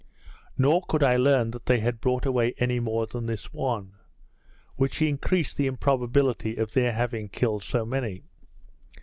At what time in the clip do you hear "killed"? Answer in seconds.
7.29-7.61